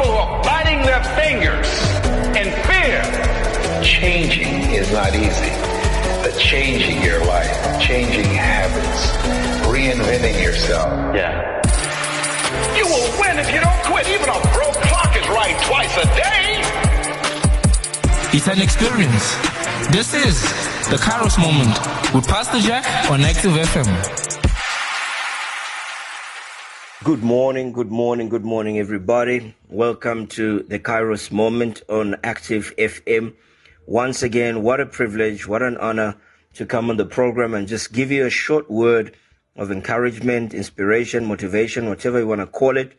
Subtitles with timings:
[0.00, 1.68] people who are biting their fingers
[2.36, 3.02] in fear.
[3.82, 5.52] Changing is not easy.
[6.22, 9.16] But changing your life, changing habits,
[9.66, 11.14] reinventing yourself.
[11.14, 11.60] Yeah.
[12.76, 14.08] You will win if you don't quit.
[14.08, 16.60] Even a broke clock is right twice a day.
[18.32, 19.36] It's an experience.
[19.90, 20.42] This is
[20.88, 21.76] the Kairos Moment
[22.14, 24.39] with Pastor Jack on Active FM.
[27.10, 29.56] Good morning, good morning, good morning, everybody.
[29.68, 33.34] Welcome to the Kairos Moment on Active FM.
[33.84, 36.14] Once again, what a privilege, what an honor
[36.54, 39.16] to come on the program and just give you a short word
[39.56, 42.96] of encouragement, inspiration, motivation, whatever you want to call it.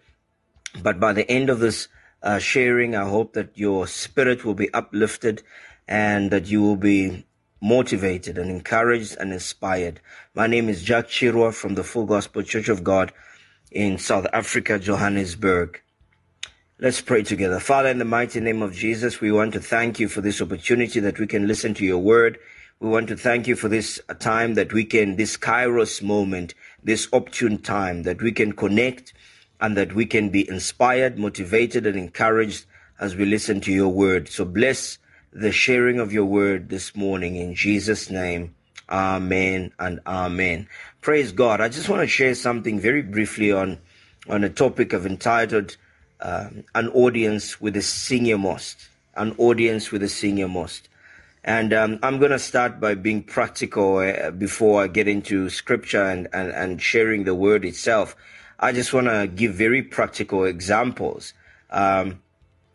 [0.83, 1.87] But by the end of this
[2.21, 5.41] uh, sharing, I hope that your spirit will be uplifted
[5.87, 7.25] and that you will be
[7.61, 10.01] motivated and encouraged and inspired.
[10.35, 13.13] My name is Jack Chirwa from the Full Gospel Church of God
[13.71, 15.81] in South Africa, Johannesburg.
[16.79, 17.59] Let's pray together.
[17.59, 20.99] Father, in the mighty name of Jesus, we want to thank you for this opportunity
[20.99, 22.37] that we can listen to your word.
[22.79, 27.07] We want to thank you for this time that we can, this kairos moment, this
[27.13, 29.13] opportune time that we can connect
[29.59, 32.65] and that we can be inspired, motivated, and encouraged
[32.99, 34.27] as we listen to your word.
[34.27, 34.97] So bless
[35.31, 38.55] the sharing of your word this morning in Jesus' name.
[38.89, 40.67] Amen and amen.
[41.01, 41.61] Praise God.
[41.61, 43.79] I just want to share something very briefly on,
[44.29, 45.75] on a topic of entitled
[46.19, 48.87] um, An Audience with the Senior Most.
[49.15, 50.89] An Audience with the Senior Most.
[51.43, 56.03] And um, I'm going to start by being practical uh, before I get into scripture
[56.03, 58.15] and, and, and sharing the word itself.
[58.59, 61.33] I just want to give very practical examples.
[61.71, 62.21] Um,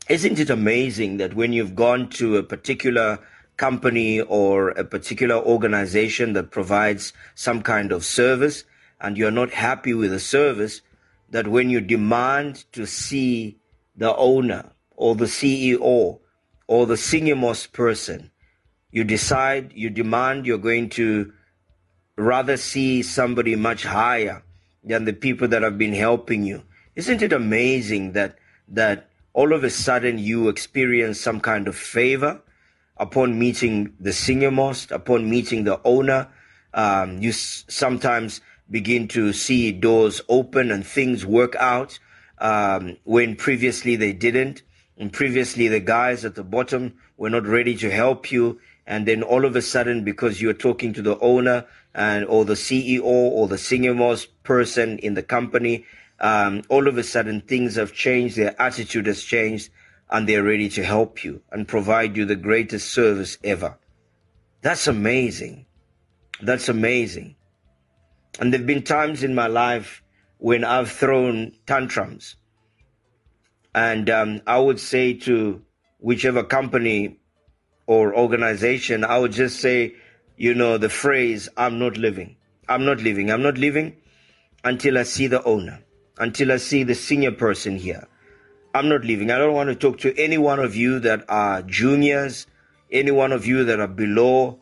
[0.09, 3.21] isn't it amazing that when you've gone to a particular
[3.57, 8.65] company or a particular organization that provides some kind of service
[9.01, 10.81] and you're not happy with the service,
[11.31, 13.59] that when you demand to see
[13.97, 16.19] the owner or the CEO
[16.67, 18.31] or the senior most person,
[18.91, 21.33] you decide, you demand you're going to
[22.17, 24.43] rather see somebody much higher
[24.83, 26.62] than the people that have been helping you.
[26.94, 28.38] Isn't it amazing that
[28.69, 32.41] that all of a sudden you experience some kind of favor
[32.97, 36.29] upon meeting the senior most, upon meeting the owner,
[36.75, 38.41] um, you s- sometimes
[38.71, 41.99] begin to see doors open and things work out
[42.39, 44.62] um, when previously they didn't.
[44.99, 48.59] And previously, the guys at the bottom were not ready to help you.
[48.87, 52.55] And then all of a sudden, because you're talking to the owner and or the
[52.55, 55.85] CEO or the senior most person in the company,
[56.21, 58.37] um, all of a sudden things have changed.
[58.37, 59.71] Their attitude has changed
[60.11, 63.77] and they're ready to help you and provide you the greatest service ever.
[64.62, 65.67] That's amazing.
[66.41, 67.37] That's amazing.
[68.39, 70.03] And there have been times in my life
[70.39, 72.37] when I've thrown tantrums.
[73.75, 75.62] And um, I would say to
[75.99, 77.19] whichever company
[77.87, 79.94] or organization, I would just say,
[80.37, 82.37] you know, the phrase, I'm not living.
[82.69, 83.31] I'm not living.
[83.31, 83.97] I'm not living
[84.65, 85.83] until I see the owner,
[86.19, 88.06] until I see the senior person here
[88.76, 89.31] I'm not leaving.
[89.31, 92.47] I don't want to talk to any one of you that are juniors,
[92.92, 94.59] any one of you that are below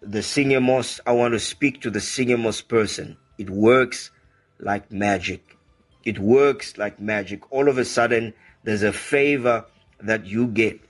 [0.00, 1.00] the senior most.
[1.04, 3.16] I want to speak to the senior most person.
[3.38, 4.12] It works
[4.60, 5.56] like magic.
[6.04, 7.50] It works like magic.
[7.50, 9.66] All of a sudden, there's a favor
[9.98, 10.80] that you get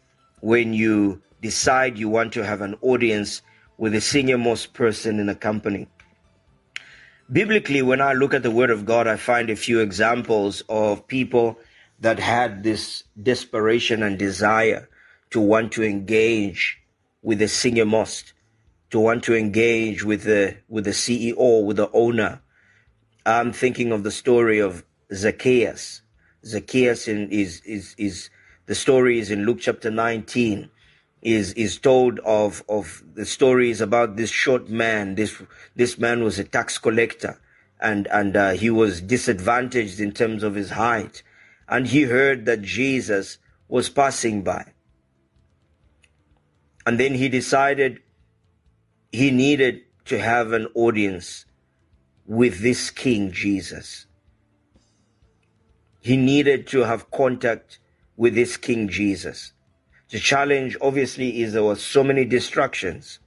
[0.40, 3.40] when you decide you want to have an audience
[3.78, 5.88] with the senior most person in a company.
[7.32, 11.08] Biblically, when I look at the Word of God, I find a few examples of
[11.08, 11.58] people
[12.00, 14.88] that had this desperation and desire
[15.30, 16.78] to want to engage
[17.22, 18.32] with the senior most,
[18.90, 22.40] to want to engage with the with the CEO, with the owner.
[23.26, 26.02] I'm thinking of the story of Zacchaeus.
[26.44, 28.30] Zacchaeus in, is is is
[28.66, 30.70] the story is in Luke chapter 19
[31.22, 35.42] is is told of of the stories about this short man this
[35.76, 37.38] this man was a tax collector
[37.80, 41.22] and and uh, he was disadvantaged in terms of his height
[41.70, 43.38] and he heard that Jesus
[43.68, 44.72] was passing by.
[46.84, 48.00] And then he decided
[49.12, 51.46] he needed to have an audience
[52.26, 54.06] with this King Jesus.
[56.00, 57.78] He needed to have contact
[58.16, 59.52] with this King Jesus.
[60.10, 63.20] The challenge obviously is there were so many distractions.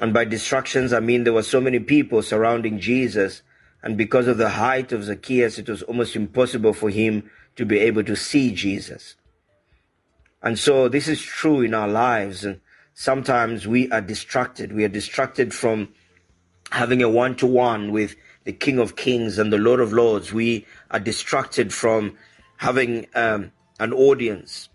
[0.00, 3.42] And by distractions, I mean there were so many people surrounding Jesus
[3.86, 7.78] and because of the height of Zacchaeus, it was almost impossible for him to be
[7.78, 9.14] able to see Jesus.
[10.42, 12.44] And so this is true in our lives.
[12.44, 12.60] And
[12.94, 14.72] sometimes we are distracted.
[14.72, 15.90] We are distracted from
[16.72, 20.32] having a one to one with the King of Kings and the Lord of Lords.
[20.32, 22.16] We are distracted from
[22.56, 24.68] having um, an audience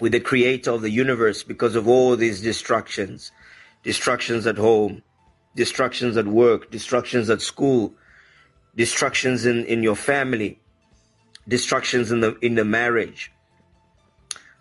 [0.00, 3.30] with the creator of the universe because of all these distractions
[3.82, 5.02] distractions at home,
[5.54, 7.94] distractions at work, distractions at school,
[8.74, 10.60] distractions in, in your family,
[11.48, 13.32] destructions in the in the marriage.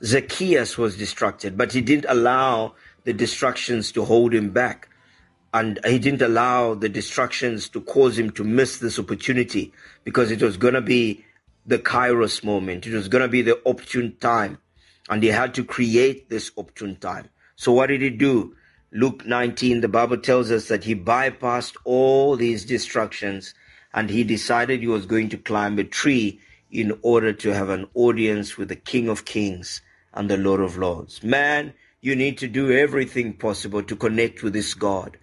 [0.04, 2.74] Zacchaeus was distracted, but he didn't allow
[3.04, 4.90] the distractions to hold him back.
[5.54, 9.74] And he didn't allow the distractions to cause him to miss this opportunity
[10.04, 11.26] because it was going to be
[11.66, 12.88] the kairos moment.
[12.88, 14.58] It was going to be the opportune time.
[15.10, 17.30] And he had to create this opportune time.
[17.58, 18.56] So what did he do?
[18.94, 23.54] Luke 19, the Bible tells us that he bypassed all these distractions
[23.94, 26.40] and he decided he was going to climb a tree
[26.72, 29.82] in order to have an audience with the King of Kings
[30.14, 31.24] and the Lord of Lords.
[31.24, 35.18] Man, you need to do everything possible to connect with this God.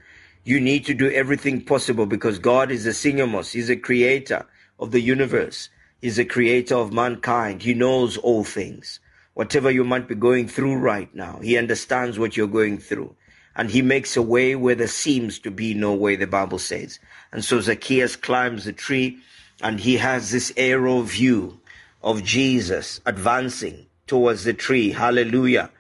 [0.45, 3.53] You need to do everything possible because God is a senior most.
[3.53, 4.47] He's a creator
[4.79, 5.69] of the universe.
[6.01, 7.63] He's a creator of mankind.
[7.63, 9.01] He knows all things.
[9.35, 13.15] Whatever you might be going through right now, He understands what you're going through.
[13.59, 16.99] And He makes a way where there seems to be no way, the Bible says.
[17.33, 19.19] And so Zacchaeus climbs the tree
[19.63, 21.61] and he has this aerial view
[22.03, 24.91] of Jesus advancing towards the tree.
[24.91, 25.71] Hallelujah.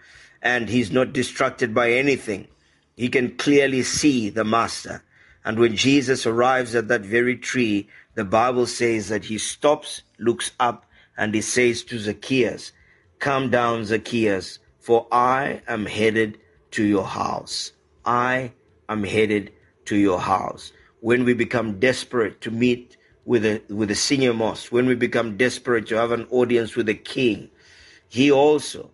[0.43, 2.49] And he's not distracted by anything.
[2.97, 5.03] He can clearly see the master.
[5.45, 10.51] And when Jesus arrives at that very tree, the Bible says that he stops, looks
[10.59, 10.85] up,
[11.17, 12.73] and he says to Zacchaeus,
[13.21, 16.39] Come down, Zacchaeus, for I am headed
[16.73, 17.73] to your house.
[18.05, 18.53] I
[18.89, 19.53] am headed
[19.87, 20.73] to your house.
[21.01, 25.37] When we become desperate to meet with the with the senior most, when we become
[25.37, 27.51] desperate to have an audience with the king,
[28.09, 28.91] he also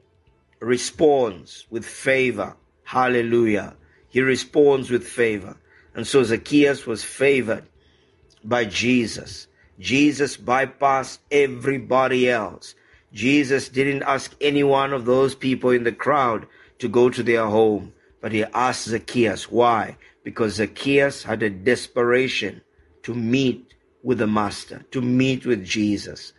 [0.60, 2.56] responds with favor.
[2.84, 3.76] Hallelujah.
[4.08, 5.56] He responds with favor.
[5.94, 7.64] And so Zacchaeus was favored
[8.42, 9.46] by Jesus.
[9.78, 12.74] Jesus bypassed everybody else.
[13.12, 16.46] Jesus didn't ask any one of those people in the crowd
[16.84, 19.50] to go to their home, but he asked Zacchaeus.
[19.50, 19.96] Why?
[20.22, 22.60] Because Zacchaeus had a desperation
[23.04, 23.72] to meet
[24.02, 26.34] with the Master, to meet with Jesus.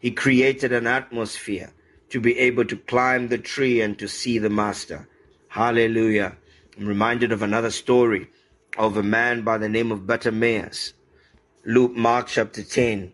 [0.00, 1.72] He created an atmosphere
[2.10, 5.08] to be able to climb the tree and to see the Master.
[5.46, 6.36] Hallelujah.
[6.76, 8.26] I'm reminded of another story
[8.76, 10.92] of a man by the name of Bartimaeus.
[11.64, 13.12] Luke, Mark chapter 10.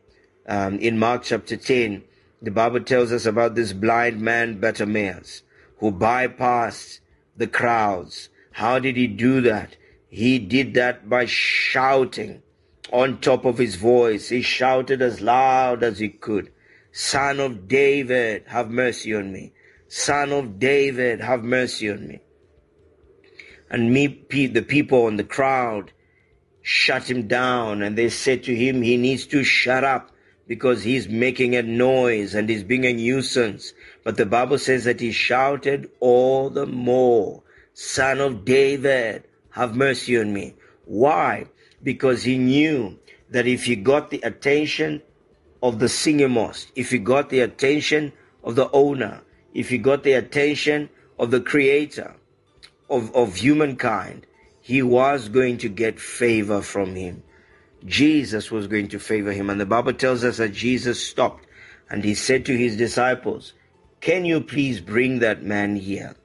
[0.48, 2.02] Um, in Mark chapter 10,
[2.40, 5.42] the Bible tells us about this blind man, Bartimaeus,
[5.80, 7.00] who bypassed
[7.36, 8.28] the crowds.
[8.52, 9.76] How did he do that?
[10.08, 12.42] He did that by shouting
[12.92, 14.28] on top of his voice.
[14.28, 16.52] He shouted as loud as he could.
[16.92, 19.52] Son of David, have mercy on me.
[19.88, 22.20] Son of David, have mercy on me.
[23.70, 25.92] And me, the people in the crowd
[26.62, 30.10] shut him down and they said to him, he needs to shut up
[30.46, 33.72] because he's making a noise and he's being a nuisance.
[34.04, 37.42] But the Bible says that he shouted all the more,
[37.74, 40.54] Son of David, have mercy on me.
[40.84, 41.46] Why?
[41.82, 42.98] Because he knew
[43.30, 45.02] that if he got the attention
[45.62, 48.12] of the senior most, if he got the attention
[48.42, 49.22] of the owner,
[49.54, 50.88] if he got the attention
[51.18, 52.14] of the creator
[52.88, 54.26] of, of humankind,
[54.60, 57.22] he was going to get favor from him.
[57.84, 59.50] Jesus was going to favor him.
[59.50, 61.46] And the Bible tells us that Jesus stopped
[61.88, 63.52] and he said to his disciples,
[64.00, 66.16] Can you please bring that man here?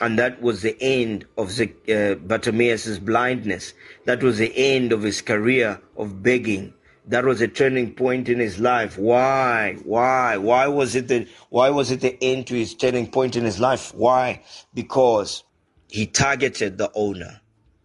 [0.00, 3.74] And that was the end of the, uh, Bartimaeus' blindness.
[4.06, 6.72] That was the end of his career of begging
[7.10, 8.96] that was a turning point in his life.
[8.96, 9.76] Why?
[9.84, 10.36] Why?
[10.36, 13.58] Why was it the why was it the end to his turning point in his
[13.58, 13.92] life?
[13.94, 14.42] Why?
[14.74, 15.42] Because
[15.88, 17.40] he targeted the owner,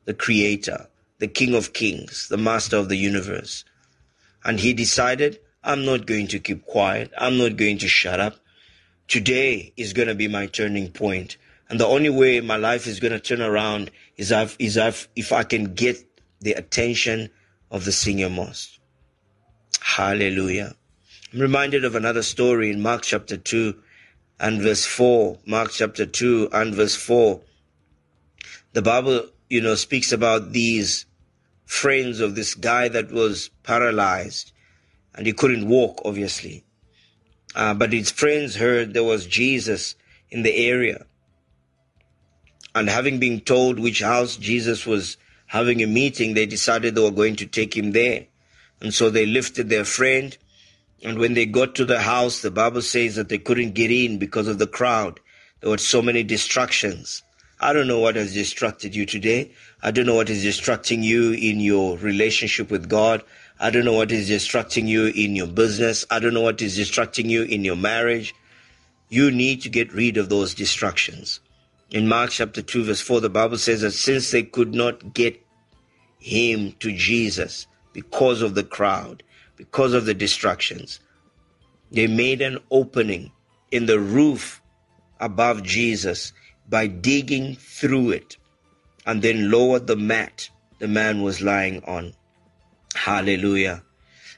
[0.06, 0.88] the creator,
[1.18, 3.66] the king of kings, the master of the universe.
[4.44, 7.12] And he decided, I'm not going to keep quiet.
[7.18, 8.36] I'm not going to shut up.
[9.08, 11.38] Today is going to be my turning point.
[11.70, 15.08] And the only way my life is going to turn around is if, is if,
[15.16, 15.98] if I can get
[16.42, 17.30] the attention
[17.72, 18.80] of the senior most.
[19.82, 20.76] Hallelujah.
[21.34, 23.76] I'm reminded of another story in Mark chapter 2
[24.40, 25.38] and verse 4.
[25.46, 27.40] Mark chapter 2 and verse 4.
[28.74, 31.06] The Bible, you know, speaks about these
[31.66, 34.52] friends of this guy that was paralyzed
[35.16, 36.65] and he couldn't walk, obviously.
[37.56, 39.96] Uh, but his friends heard there was Jesus
[40.30, 41.06] in the area.
[42.76, 45.16] And having been told which house Jesus was
[45.48, 48.26] having a meeting, they decided they were going to take him there.
[48.82, 50.38] And so they lifted their friend.
[51.02, 54.20] And when they got to the house, the Bible says that they couldn't get in
[54.20, 55.22] because of the crowd.
[55.62, 57.24] There were so many distractions.
[57.62, 59.54] I don't know what has distracted you today.
[59.82, 63.24] I don't know what is distracting you in your relationship with God.
[63.60, 66.06] I don't know what is distracting you in your business.
[66.12, 68.36] I don't know what is distracting you in your marriage.
[69.08, 71.40] You need to get rid of those distractions.
[71.90, 75.42] In Mark chapter 2, verse 4, the Bible says that since they could not get
[76.20, 79.24] him to Jesus because of the crowd,
[79.56, 81.00] because of the distractions,
[81.92, 83.32] they made an opening
[83.72, 84.62] in the roof
[85.22, 86.34] above Jesus
[86.68, 88.36] by digging through it
[89.06, 92.14] and then lowered the mat the man was lying on.
[92.96, 93.84] Hallelujah.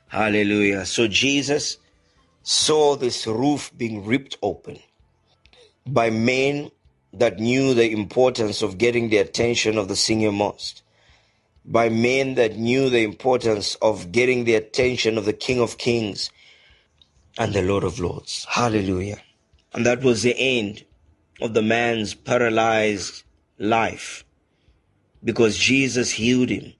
[0.07, 0.85] Hallelujah.
[0.85, 1.77] So Jesus
[2.43, 4.79] saw this roof being ripped open
[5.85, 6.71] by men
[7.13, 10.81] that knew the importance of getting the attention of the senior most,
[11.65, 16.29] by men that knew the importance of getting the attention of the King of Kings
[17.37, 18.45] and the Lord of Lords.
[18.49, 19.21] Hallelujah.
[19.73, 20.83] And that was the end
[21.41, 23.23] of the man's paralyzed
[23.59, 24.25] life
[25.23, 26.73] because Jesus healed him.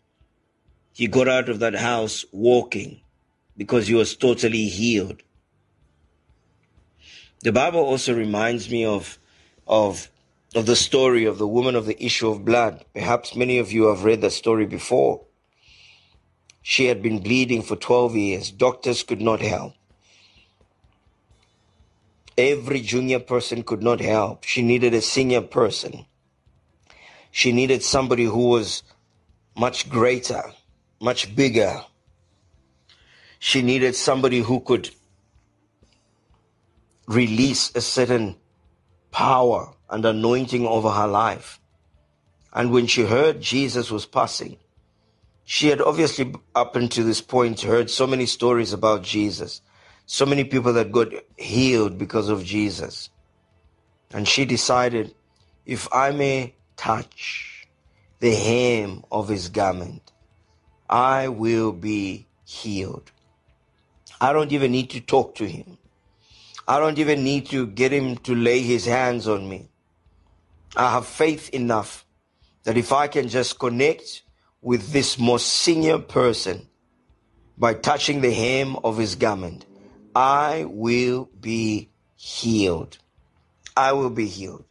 [0.98, 3.02] He got out of that house walking
[3.56, 5.22] because he was totally healed.
[7.42, 9.20] The Bible also reminds me of,
[9.68, 10.10] of,
[10.56, 12.84] of the story of the woman of the issue of blood.
[12.96, 15.22] Perhaps many of you have read that story before.
[16.64, 18.50] She had been bleeding for 12 years.
[18.50, 19.76] Doctors could not help.
[22.36, 24.46] Every junior person could not help.
[24.46, 26.08] She needed a senior person.
[27.30, 28.82] She needed somebody who was
[29.56, 30.54] much greater,
[31.00, 31.82] much bigger.
[33.40, 34.90] She needed somebody who could
[37.08, 38.36] release a certain
[39.12, 41.60] power and anointing over her life.
[42.54, 44.58] And when she heard Jesus was passing,
[45.46, 49.62] she had obviously, up until this point, heard so many stories about Jesus,
[50.06, 53.10] so many people that got healed because of Jesus.
[54.12, 55.16] And she decided,
[55.66, 57.68] if I may touch
[58.20, 60.12] the hem of his garment,
[60.90, 63.12] I will be healed.
[64.20, 65.78] I don't even need to talk to him.
[66.68, 69.70] I don't even need to get him to lay his hands on me.
[70.76, 72.06] I have faith enough
[72.64, 74.24] that if I can just connect
[74.62, 76.68] with this most senior person
[77.58, 79.66] by touching the hem of his garment,
[80.16, 82.98] I will be healed.
[83.76, 84.66] I will be healed.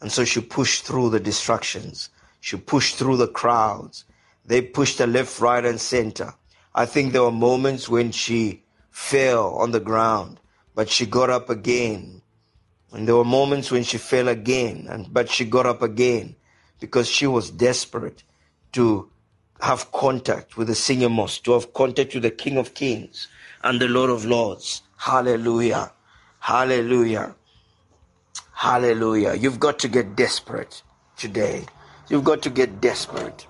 [0.00, 2.10] And so she pushed through the distractions.
[2.40, 4.04] She pushed through the crowds.
[4.44, 6.34] They pushed her left, right, and center.
[6.74, 10.40] I think there were moments when she fell on the ground,
[10.74, 12.22] but she got up again.
[12.92, 16.36] And there were moments when she fell again, and but she got up again
[16.80, 18.24] because she was desperate
[18.72, 19.10] to
[19.60, 23.28] have contact with the senior most, to have contact with the King of Kings
[23.62, 24.82] and the Lord of Lords.
[24.96, 25.92] Hallelujah.
[26.40, 27.34] Hallelujah.
[28.52, 29.34] Hallelujah.
[29.34, 30.82] You've got to get desperate
[31.16, 31.66] today.
[32.08, 33.46] You've got to get desperate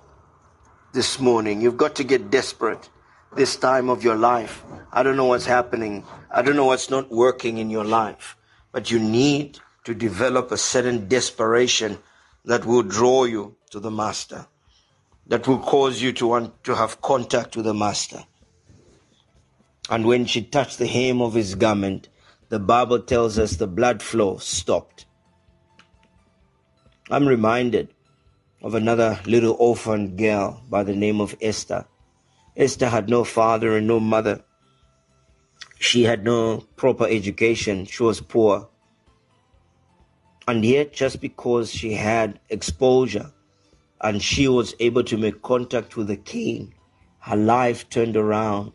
[0.93, 1.61] this morning.
[1.61, 2.89] You've got to get desperate
[3.37, 4.65] this time of your life.
[4.93, 6.05] I don't know what's happening.
[6.31, 8.37] I don't know what's not working in your life.
[8.73, 11.99] But you need to develop a certain desperation
[12.45, 14.47] that will draw you to the Master,
[15.27, 18.25] that will cause you to want to have contact with the Master.
[19.89, 22.09] And when she touched the hem of his garment,
[22.49, 25.07] the Bible tells us the blood flow stopped.
[27.11, 27.93] I'm reminded
[28.63, 31.87] of another little orphan girl by the name of Esther.
[32.57, 34.43] Esther had no father and no mother.
[35.79, 37.87] She had no proper education.
[37.87, 38.69] She was poor.
[40.47, 43.33] And yet, just because she had exposure
[44.03, 46.75] and she was able to make contact with the king,
[47.21, 48.73] her life turned around.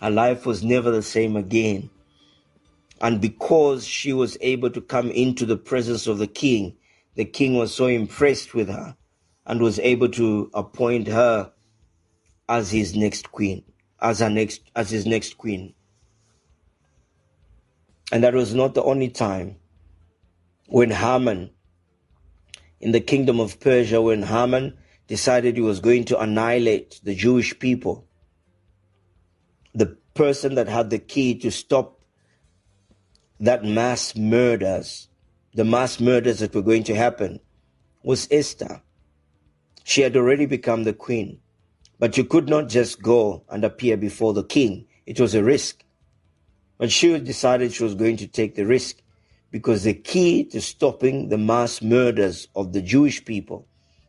[0.00, 1.90] Her life was never the same again.
[3.00, 6.76] And because she was able to come into the presence of the king,
[7.16, 8.96] the king was so impressed with her
[9.46, 11.52] and was able to appoint her
[12.48, 13.64] as his next queen,
[14.00, 15.74] as her next as his next queen.
[18.12, 19.56] And that was not the only time
[20.68, 21.50] when Haman
[22.80, 27.58] in the kingdom of Persia, when Haman decided he was going to annihilate the Jewish
[27.58, 28.06] people,
[29.74, 32.00] the person that had the key to stop
[33.40, 35.08] that mass murders,
[35.54, 37.40] the mass murders that were going to happen,
[38.02, 38.82] was Esther.
[39.84, 41.38] She had already become the queen,
[41.98, 44.86] but you could not just go and appear before the king.
[45.06, 45.84] It was a risk.
[46.78, 48.96] But she decided she was going to take the risk
[49.50, 53.68] because the key to stopping the mass murders of the Jewish people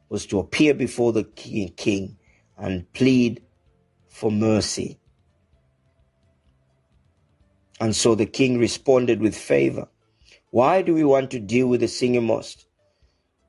[0.10, 2.18] was to appear before the king
[2.58, 3.44] and plead
[4.08, 4.98] for mercy.
[7.82, 9.90] And so the king responded with favor.
[10.52, 12.66] Why do we want to deal with the senior most?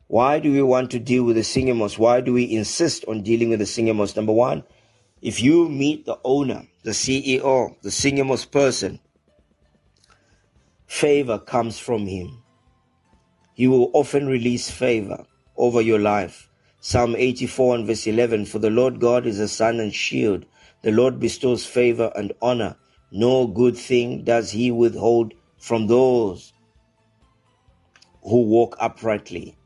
[0.08, 1.98] Why do we want to deal with the senior most?
[1.98, 4.14] Why do we insist on dealing with the senior most?
[4.14, 4.62] Number one,
[5.20, 9.00] if you meet the owner, the CEO, the senior most person,
[10.86, 12.42] favor comes from Him.
[13.54, 16.48] He will often release favor over your life.
[16.78, 20.46] Psalm 84 and verse 11 For the Lord God is a sun and shield.
[20.82, 22.76] The Lord bestows favor and honor.
[23.10, 26.52] No good thing does He withhold from those
[28.22, 29.56] who walk uprightly.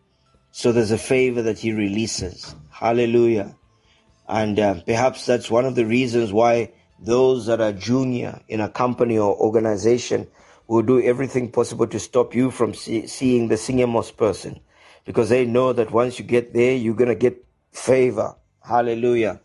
[0.52, 2.54] So there's a favor that He releases.
[2.70, 3.54] Hallelujah.
[4.28, 8.68] And uh, perhaps that's one of the reasons why those that are junior in a
[8.68, 10.28] company or organization
[10.68, 14.60] will do everything possible to stop you from see, seeing the senior-most person
[15.04, 18.36] because they know that once you get there, you're going to get favor.
[18.62, 19.40] Hallelujah.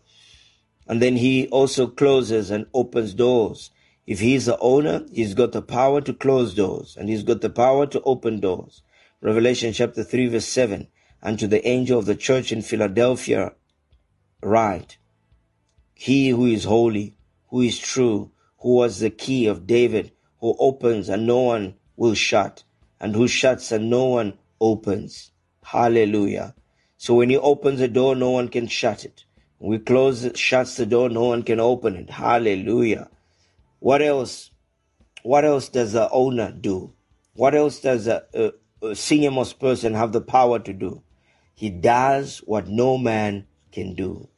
[0.86, 3.70] And then he also closes and opens doors.
[4.06, 7.50] If he's the owner, he's got the power to close doors and he's got the
[7.50, 8.82] power to open doors.
[9.20, 10.86] Revelation chapter 3 verse 7.
[11.26, 13.52] And to the angel of the church in Philadelphia,
[14.40, 14.96] write,
[15.92, 17.18] He who is holy,
[17.48, 22.14] who is true, who was the key of David, who opens and no one will
[22.14, 22.62] shut,
[23.00, 25.32] and who shuts and no one opens.
[25.64, 26.54] Hallelujah.
[26.96, 29.24] So when he opens a door, no one can shut it.
[29.58, 32.08] When we close it, shuts the door, no one can open it.
[32.08, 33.10] Hallelujah.
[33.80, 34.52] What else?
[35.24, 36.94] What else does the owner do?
[37.34, 38.52] What else does a, a,
[38.90, 41.02] a senior most person have the power to do?
[41.56, 44.28] He does what no man can do.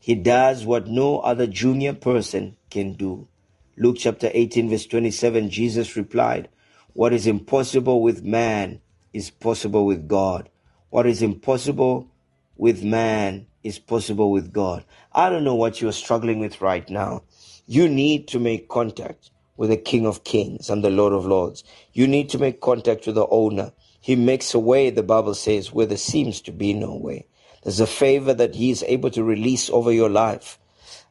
[0.00, 3.28] He does what no other junior person can do.
[3.76, 6.48] Luke chapter 18, verse 27, Jesus replied,
[6.94, 8.80] What is impossible with man
[9.12, 10.50] is possible with God.
[10.90, 12.10] What is impossible
[12.56, 14.84] with man is possible with God.
[15.12, 17.22] I don't know what you're struggling with right now.
[17.66, 21.62] You need to make contact with the King of Kings and the Lord of Lords.
[21.92, 23.72] You need to make contact with the owner.
[24.00, 27.26] He makes a way, the Bible says, where there seems to be no way.
[27.62, 30.58] There's a favor that he is able to release over your life.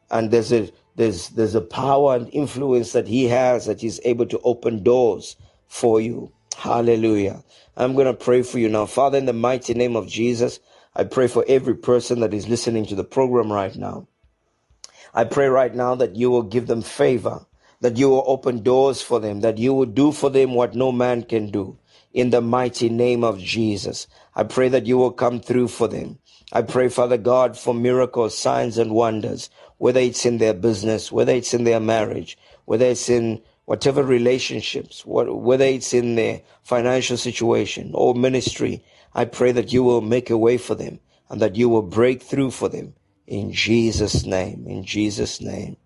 [0.10, 4.26] And there's a there's there's a power and influence that he has that he's able
[4.28, 5.36] to open doors
[5.68, 6.32] for you.
[6.58, 7.44] Hallelujah.
[7.76, 8.88] I'm to pray for you now.
[8.88, 10.60] Father, in the mighty name of Jesus,
[10.96, 14.08] I pray for every person that is listening to the program right now.
[15.14, 17.46] I pray right now that you will give them favor,
[17.82, 20.92] that you will open doors for them, that you will do for them what no
[20.92, 21.78] man can do.
[22.18, 26.18] In the mighty name of Jesus, I pray that you will come through for them.
[26.52, 31.32] I pray, Father God, for miracles, signs, and wonders, whether it's in their business, whether
[31.32, 37.92] it's in their marriage, whether it's in whatever relationships, whether it's in their financial situation
[37.94, 41.00] or ministry, I pray that you will make a way for them
[41.30, 42.96] and that you will break through for them.
[43.28, 45.78] In Jesus' name, in Jesus' name.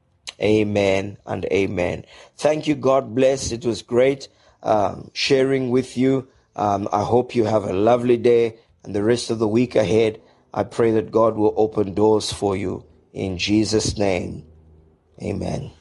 [0.41, 2.06] Amen and amen.
[2.38, 2.76] Thank you.
[2.76, 3.52] God bless.
[3.52, 4.30] It was great
[4.63, 6.28] um, sharing with you.
[6.56, 10.21] Um, I hope you have a lovely day and the rest of the week ahead.
[10.54, 14.45] I pray that God will open doors for you in Jesus' name.
[15.21, 15.71] Amen.